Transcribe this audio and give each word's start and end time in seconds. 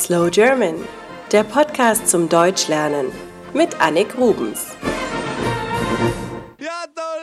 Slow 0.00 0.30
German, 0.30 0.88
der 1.30 1.44
Podcast 1.44 2.08
zum 2.08 2.26
Deutschlernen 2.30 3.12
mit 3.52 3.78
Annik 3.82 4.16
Rubens. 4.16 4.74
Ja, 6.58 6.86
da 6.94 7.16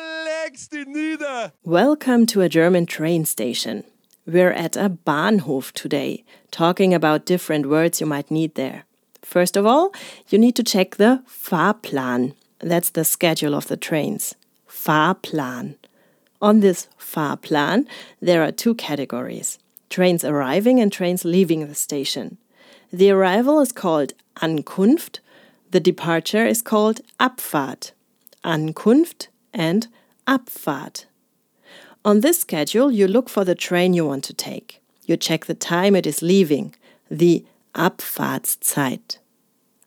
legst 0.45 0.71
du 0.71 0.83
nieder. 0.85 1.53
Welcome 1.63 2.27
to 2.27 2.41
a 2.41 2.47
German 2.47 2.85
train 2.85 3.25
station. 3.25 3.83
We're 4.27 4.53
at 4.53 4.77
a 4.77 4.89
Bahnhof 4.89 5.71
today, 5.73 6.23
talking 6.51 6.93
about 6.93 7.25
different 7.25 7.65
words 7.65 7.99
you 7.99 8.05
might 8.05 8.29
need 8.29 8.53
there. 8.53 8.83
First 9.23 9.57
of 9.57 9.65
all, 9.65 9.91
you 10.29 10.37
need 10.37 10.55
to 10.55 10.63
check 10.63 10.97
the 10.97 11.23
Fahrplan. 11.27 12.35
That's 12.59 12.91
the 12.91 13.03
schedule 13.03 13.55
of 13.55 13.69
the 13.69 13.77
trains. 13.77 14.35
Fahrplan. 14.69 15.77
On 16.43 16.59
this 16.59 16.87
Fahrplan, 16.99 17.87
there 18.21 18.43
are 18.43 18.51
two 18.51 18.75
categories 18.75 19.57
trains 19.89 20.23
arriving 20.23 20.79
and 20.79 20.91
trains 20.91 21.25
leaving 21.25 21.67
the 21.67 21.73
station. 21.73 22.37
The 22.91 23.11
arrival 23.11 23.59
is 23.59 23.73
called 23.73 24.13
Ankunft, 24.37 25.19
the 25.71 25.79
departure 25.81 26.45
is 26.45 26.61
called 26.61 27.01
Abfahrt. 27.19 27.91
Ankunft 28.45 29.27
and 29.53 29.87
Abfahrt. 30.25 31.05
On 32.05 32.21
this 32.21 32.39
schedule, 32.39 32.89
you 32.89 33.05
look 33.05 33.27
for 33.27 33.43
the 33.43 33.55
train 33.55 33.93
you 33.93 34.05
want 34.05 34.23
to 34.23 34.33
take. 34.33 34.81
You 35.05 35.17
check 35.17 35.45
the 35.45 35.53
time 35.53 35.95
it 35.95 36.07
is 36.07 36.21
leaving, 36.21 36.73
the 37.11 37.45
Abfahrtszeit. 37.75 39.17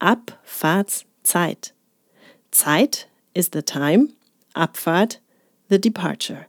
Abfahrtszeit. 0.03 1.73
Zeit 2.53 3.07
is 3.35 3.49
the 3.51 3.63
time, 3.63 4.13
Abfahrt, 4.55 5.17
the 5.69 5.79
departure. 5.79 6.49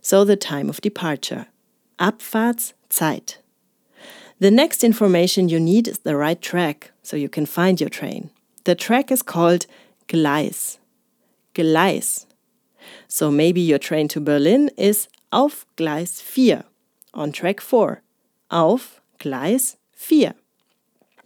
So 0.00 0.24
the 0.24 0.36
time 0.36 0.68
of 0.68 0.80
departure. 0.80 1.46
Abfahrtszeit. 1.98 3.39
The 4.40 4.50
next 4.50 4.82
information 4.82 5.50
you 5.50 5.60
need 5.60 5.86
is 5.86 5.98
the 5.98 6.16
right 6.16 6.40
track, 6.40 6.92
so 7.02 7.14
you 7.14 7.28
can 7.28 7.44
find 7.44 7.78
your 7.78 7.90
train. 7.90 8.30
The 8.64 8.74
track 8.74 9.12
is 9.12 9.20
called 9.20 9.66
Gleis. 10.08 10.78
Gleis. 11.54 12.24
So 13.06 13.30
maybe 13.30 13.60
your 13.60 13.78
train 13.78 14.08
to 14.08 14.20
Berlin 14.20 14.70
is 14.78 15.08
auf 15.30 15.66
Gleis 15.76 16.22
4, 16.22 16.64
on 17.12 17.32
track 17.32 17.60
4. 17.60 18.00
Auf 18.50 19.02
Gleis 19.18 19.76
4. 19.92 20.32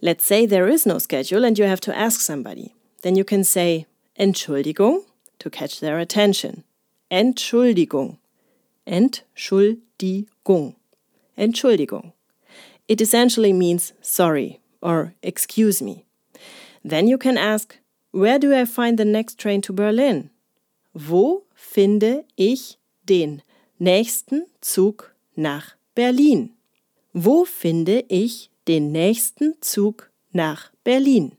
Let's 0.01 0.25
say 0.25 0.45
there 0.45 0.67
is 0.67 0.85
no 0.85 0.97
schedule 0.97 1.45
and 1.45 1.57
you 1.57 1.63
have 1.63 1.79
to 1.81 1.97
ask 1.97 2.19
somebody. 2.19 2.75
Then 3.01 3.15
you 3.15 3.23
can 3.23 3.45
say 3.45 3.85
Entschuldigung 4.19 5.05
to 5.39 5.49
catch 5.49 5.79
their 5.79 5.99
attention. 5.99 6.65
Entschuldigung. 7.09 8.17
Entschuldigung. 8.85 10.75
Entschuldigung. 11.37 12.11
It 12.87 13.01
essentially 13.01 13.53
means 13.53 13.93
sorry 14.01 14.59
or 14.81 15.13
excuse 15.21 15.81
me. 15.81 16.05
Then 16.83 17.07
you 17.07 17.17
can 17.17 17.37
ask, 17.37 17.77
Where 18.11 18.39
do 18.39 18.53
I 18.53 18.65
find 18.65 18.97
the 18.97 19.05
next 19.05 19.37
train 19.39 19.61
to 19.63 19.73
Berlin? 19.73 20.29
Wo 20.93 21.43
finde 21.53 22.23
ich 22.37 22.77
den 23.03 23.41
nächsten 23.77 24.45
Zug 24.61 25.13
nach 25.35 25.75
Berlin? 25.95 26.51
Wo 27.13 27.43
finde 27.43 28.05
ich 28.07 28.49
den 28.67 28.93
nächsten 28.93 29.55
Zug 29.61 30.09
nach 30.31 30.71
Berlin? 30.85 31.33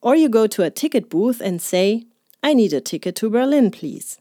Or 0.00 0.16
you 0.16 0.28
go 0.28 0.48
to 0.48 0.64
a 0.64 0.70
ticket 0.70 1.08
booth 1.08 1.40
and 1.40 1.60
say, 1.60 2.06
I 2.42 2.54
need 2.54 2.72
a 2.72 2.80
ticket 2.80 3.16
to 3.16 3.30
Berlin, 3.30 3.70
please. 3.70 4.18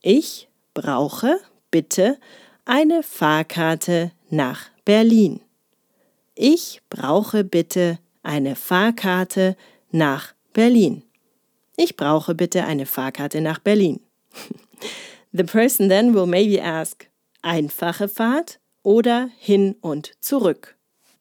Ich 0.00 0.48
brauche 0.74 1.40
bitte 1.70 2.18
eine 2.64 3.02
Fahrkarte 3.02 4.12
nach 4.30 4.70
Berlin. 4.84 5.40
Ich 6.34 6.82
brauche 6.90 7.44
bitte 7.44 7.98
eine 8.22 8.56
Fahrkarte 8.56 9.56
nach 9.90 10.34
Berlin. 10.52 11.02
Ich 11.76 11.96
brauche 11.96 12.34
bitte 12.34 12.64
eine 12.64 12.86
Fahrkarte 12.86 13.40
nach 13.40 13.58
Berlin. 13.58 14.00
The 15.32 15.44
person 15.44 15.88
then 15.88 16.14
will 16.14 16.26
maybe 16.26 16.62
ask, 16.62 17.08
einfache 17.42 18.08
Fahrt 18.08 18.60
oder 18.82 19.30
hin 19.38 19.76
und 19.80 20.12
zurück. 20.20 20.76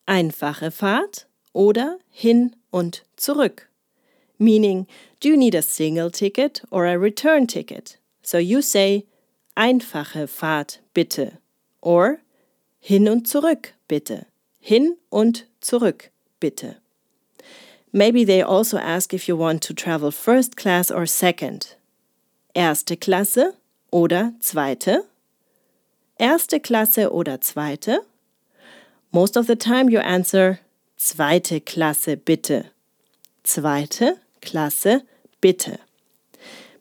Einfache 0.05 0.69
Fahrt 0.69 1.27
oder 1.53 1.97
hin 2.09 2.55
und 2.69 3.03
zurück. 3.15 3.69
Meaning, 4.37 4.87
do 5.21 5.29
you 5.29 5.37
need 5.37 5.55
a 5.55 5.61
single 5.61 6.11
ticket 6.11 6.63
or 6.69 6.85
a 6.85 6.95
return 6.95 7.47
ticket? 7.47 7.97
So 8.23 8.37
you 8.37 8.61
say, 8.61 9.05
einfache 9.55 10.27
Fahrt 10.27 10.81
bitte. 10.93 11.37
Or, 11.81 12.17
hin 12.85 13.07
und 13.07 13.29
zurück 13.29 13.73
bitte. 13.87 14.25
Hin 14.59 14.97
und 15.09 15.47
zurück 15.61 16.11
bitte. 16.41 16.75
Maybe 17.93 18.25
they 18.25 18.43
also 18.43 18.77
ask 18.77 19.13
if 19.13 19.29
you 19.29 19.37
want 19.37 19.63
to 19.63 19.73
travel 19.73 20.11
first 20.11 20.57
class 20.57 20.91
or 20.91 21.05
second. 21.05 21.77
Erste 22.53 22.97
Klasse 22.97 23.53
oder 23.89 24.33
zweite? 24.41 25.05
Erste 26.19 26.59
Klasse 26.59 27.09
oder 27.13 27.39
zweite? 27.39 28.01
Most 29.11 29.37
of 29.37 29.47
the 29.47 29.55
time 29.55 29.89
you 29.89 29.99
answer 29.99 30.59
zweite 30.97 31.61
Klasse 31.61 32.17
bitte. 32.17 32.65
Zweite 33.43 34.17
Klasse 34.41 35.03
bitte. 35.39 35.79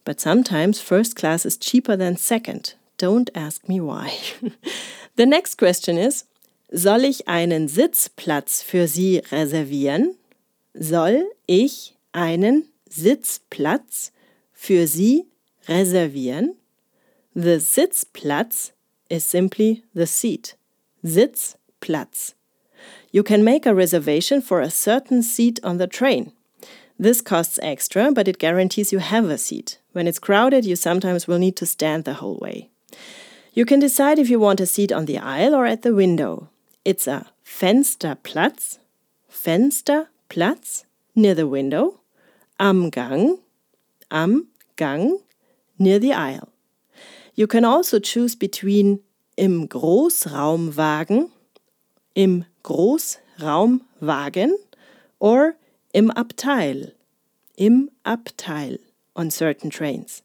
But 0.05 0.21
sometimes 0.21 0.81
first 0.81 1.15
class 1.15 1.45
is 1.45 1.61
cheaper 1.61 1.97
than 1.97 2.17
second. 2.17 2.75
Don't 2.99 3.31
ask 3.37 3.69
me 3.69 3.81
why. 3.81 4.11
the 5.17 5.27
next 5.27 5.57
question 5.57 5.99
is 5.99 6.25
Soll 6.71 7.05
ich 7.05 7.29
einen 7.29 7.69
Sitzplatz 7.69 8.63
für 8.63 8.89
Sie 8.89 9.23
reservieren? 9.31 10.17
Soll 10.75 11.31
ich 11.47 11.95
einen 12.13 12.69
Sitzplatz 12.89 14.13
für 14.55 14.87
Sie 14.87 15.27
reservieren? 15.69 16.57
The 17.35 17.61
Sitzplatz 17.61 18.73
is 19.11 19.25
simply 19.25 19.83
the 19.95 20.07
seat. 20.07 20.57
Sitzplatz. 21.05 22.35
You 23.11 23.23
can 23.23 23.45
make 23.45 23.67
a 23.67 23.75
reservation 23.75 24.41
for 24.41 24.61
a 24.61 24.71
certain 24.71 25.23
seat 25.23 25.61
on 25.63 25.77
the 25.77 25.87
train. 25.87 26.33
This 26.99 27.21
costs 27.21 27.59
extra, 27.63 28.13
but 28.13 28.29
it 28.29 28.39
guarantees 28.39 28.93
you 28.93 28.99
have 29.01 29.29
a 29.29 29.37
seat. 29.37 29.79
When 29.93 30.07
it's 30.07 30.19
crowded, 30.19 30.65
you 30.65 30.77
sometimes 30.77 31.27
will 31.27 31.39
need 31.39 31.57
to 31.57 31.67
stand 31.67 32.05
the 32.05 32.15
whole 32.15 32.39
way. 32.41 32.72
You 33.55 33.67
can 33.67 33.81
decide 33.81 34.19
if 34.19 34.31
you 34.31 34.41
want 34.41 34.61
a 34.61 34.67
seat 34.67 34.93
on 34.93 35.05
the 35.05 35.19
aisle 35.19 35.55
or 35.55 35.67
at 35.67 35.83
the 35.83 35.95
window. 35.95 36.49
It's 36.87 37.07
a 37.07 37.27
Fensterplatz, 37.45 38.79
Fensterplatz, 39.31 40.85
near 41.15 41.35
the 41.35 41.47
window, 41.47 42.01
am 42.59 42.89
Gang, 42.89 43.41
am 44.11 44.49
Gang, 44.77 45.19
near 45.79 45.99
the 45.99 46.15
aisle. 46.15 46.49
You 47.35 47.47
can 47.47 47.67
also 47.67 47.99
choose 47.99 48.35
between 48.35 49.01
im 49.37 49.69
Großraumwagen, 49.69 51.31
im 52.15 52.47
Großraumwagen, 52.65 54.57
or 55.19 55.57
im 55.93 56.11
Abteil, 56.13 56.95
im 57.59 57.91
Abteil 58.03 58.79
on 59.15 59.31
certain 59.31 59.69
trains. 59.69 60.23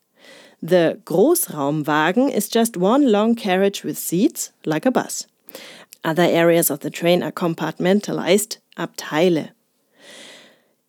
The 0.62 1.00
Großraumwagen 1.06 2.32
is 2.32 2.50
just 2.50 2.78
one 2.78 3.12
long 3.12 3.36
carriage 3.36 3.84
with 3.84 3.98
seats, 3.98 4.52
like 4.66 4.86
a 4.86 4.92
bus. 4.92 5.28
Other 6.04 6.24
areas 6.24 6.70
of 6.70 6.80
the 6.80 6.90
train 6.90 7.22
are 7.22 7.32
compartmentalized, 7.32 8.58
Abteile. 8.78 9.52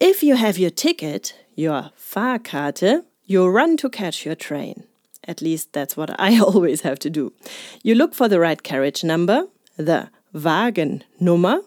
If 0.01 0.23
you 0.23 0.37
have 0.37 0.59
your 0.59 0.71
ticket, 0.71 1.35
your 1.55 1.91
Fahrkarte, 1.99 3.05
you 3.27 3.47
run 3.49 3.77
to 3.79 3.91
catch 3.91 4.25
your 4.25 4.37
train. 4.37 4.85
At 5.25 5.43
least 5.43 5.73
that's 5.73 5.97
what 5.97 6.19
I 6.19 6.39
always 6.49 6.81
have 6.83 6.99
to 7.01 7.11
do. 7.11 7.33
You 7.83 7.95
look 7.95 8.15
for 8.15 8.29
the 8.29 8.41
right 8.41 8.63
carriage 8.63 9.05
number, 9.05 9.49
the 9.77 10.09
Wagennummer, 10.35 11.63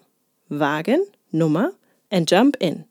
Wagennummer, 0.49 1.75
and 2.09 2.27
jump 2.27 2.57
in. 2.59 2.85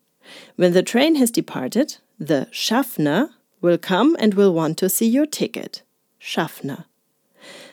When 0.57 0.73
the 0.73 0.83
train 0.83 1.17
has 1.17 1.31
departed, 1.31 1.97
the 2.19 2.49
Schaffner 2.53 3.31
will 3.61 3.79
come 3.79 4.17
and 4.19 4.35
will 4.35 4.53
want 4.53 4.77
to 4.79 4.89
see 4.89 5.07
your 5.07 5.27
ticket. 5.27 5.83
Schaffner. 6.19 6.87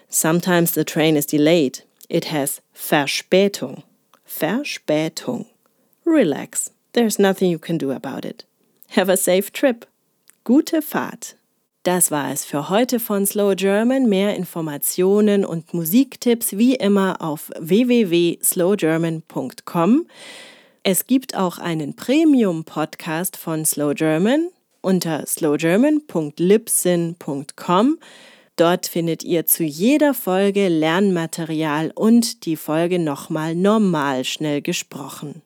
Sometimes 0.09 0.71
the 0.71 0.83
train 0.83 1.15
is 1.17 1.25
delayed. 1.25 1.81
It 2.09 2.25
has 2.25 2.61
Verspätung. 2.73 3.83
Verspätung. 4.25 5.45
Relax. 6.05 6.71
There's 6.93 7.19
nothing 7.19 7.51
you 7.51 7.59
can 7.59 7.77
do 7.77 7.91
about 7.91 8.25
it. 8.25 8.45
Have 8.89 9.09
a 9.09 9.17
safe 9.17 9.51
trip. 9.51 9.85
Gute 10.43 10.81
Fahrt. 10.81 11.35
Das 11.83 12.09
war 12.11 12.31
es 12.31 12.45
für 12.45 12.69
heute 12.69 12.99
von 12.99 13.25
Slow 13.25 13.55
German. 13.55 14.07
Mehr 14.09 14.35
Informationen 14.35 15.45
und 15.45 15.73
Musiktipps 15.73 16.57
wie 16.57 16.75
immer 16.75 17.21
auf 17.21 17.49
www.slowgerman.com. 17.59 20.07
Es 20.83 21.07
gibt 21.07 21.35
auch 21.35 21.57
einen 21.57 21.95
Premium-Podcast 21.95 23.37
von 23.37 23.65
Slow 23.65 23.93
German 23.93 24.49
unter 24.87 25.27
slowgerman.libsyn.com. 25.27 27.99
Dort 28.55 28.87
findet 28.87 29.23
ihr 29.23 29.45
zu 29.45 29.63
jeder 29.63 30.15
Folge 30.15 30.67
Lernmaterial 30.69 31.91
und 31.93 32.45
die 32.45 32.55
Folge 32.55 32.97
nochmal 32.97 33.53
normal 33.53 34.23
schnell 34.23 34.61
gesprochen. 34.61 35.43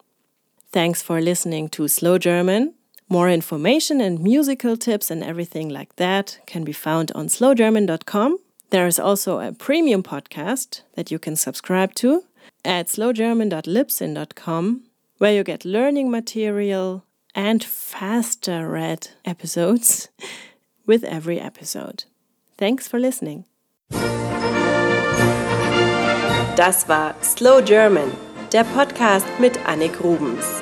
Thanks 0.72 1.04
for 1.04 1.20
listening 1.20 1.70
to 1.72 1.90
Slow 1.90 2.18
German. 2.18 2.74
More 3.10 3.30
information 3.30 4.00
and 4.00 4.22
musical 4.22 4.78
tips 4.78 5.12
and 5.12 5.22
everything 5.22 5.70
like 5.70 5.98
that 5.98 6.40
can 6.46 6.64
be 6.64 6.72
found 6.72 7.12
on 7.14 7.28
slowgerman.com. 7.28 8.38
There 8.70 8.88
is 8.88 8.98
also 8.98 9.40
a 9.40 9.52
premium 9.52 10.02
podcast 10.02 10.84
that 10.96 11.12
you 11.12 11.20
can 11.20 11.36
subscribe 11.36 11.94
to 11.96 12.24
at 12.64 12.88
slowgerman.libsyn.com, 12.88 14.84
where 15.18 15.34
you 15.34 15.44
get 15.44 15.66
learning 15.66 16.10
material 16.10 17.04
and 17.36 17.64
faster 17.64 18.68
read 18.68 19.10
episodes 19.26 20.10
with 20.86 21.04
every 21.04 21.40
episode. 21.40 22.06
Thanks 22.58 22.88
for 22.88 23.00
listening. 23.00 23.46
Das 26.56 26.88
war 26.88 27.16
Slow 27.22 27.62
German, 27.62 28.12
der 28.52 28.64
Podcast 28.66 29.26
mit 29.40 29.58
Annik 29.66 30.04
Rubens. 30.04 30.62